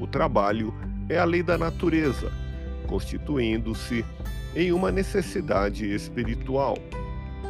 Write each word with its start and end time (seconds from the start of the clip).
O 0.00 0.06
trabalho 0.06 0.72
é 0.90 0.93
a 1.18 1.24
lei 1.24 1.42
da 1.42 1.58
natureza, 1.58 2.32
constituindo-se 2.86 4.04
em 4.54 4.72
uma 4.72 4.90
necessidade 4.90 5.92
espiritual. 5.92 6.78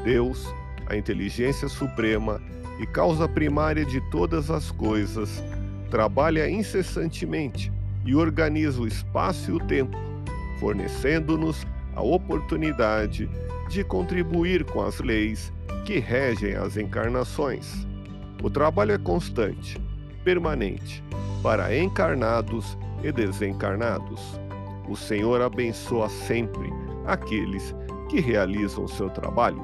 Deus, 0.03 0.47
a 0.87 0.97
inteligência 0.97 1.69
suprema 1.69 2.41
e 2.81 2.87
causa 2.87 3.29
primária 3.29 3.85
de 3.85 4.01
todas 4.11 4.51
as 4.51 4.71
coisas, 4.71 5.43
trabalha 5.91 6.49
incessantemente 6.51 7.73
e 8.05 8.15
organiza 8.15 8.81
o 8.81 8.87
espaço 8.87 9.51
e 9.51 9.55
o 9.55 9.61
tempo, 9.61 9.97
fornecendo-nos 10.59 11.65
a 11.95 12.03
oportunidade 12.03 13.29
de 13.69 13.85
contribuir 13.85 14.65
com 14.65 14.83
as 14.83 15.01
leis 15.01 15.53
que 15.85 15.99
regem 15.99 16.55
as 16.55 16.77
encarnações. 16.77 17.87
O 18.43 18.51
trabalho 18.51 18.93
é 18.93 18.99
constante, 18.99 19.81
permanente, 20.25 21.03
para 21.43 21.77
encarnados 21.77 22.77
e 23.05 23.13
desencarnados. 23.13 24.41
O 24.89 24.97
Senhor 24.97 25.41
abençoa 25.41 26.09
sempre 26.09 26.73
aqueles 27.07 27.73
que 28.09 28.19
realizam 28.21 28.89
seu 28.89 29.09
trabalho. 29.11 29.63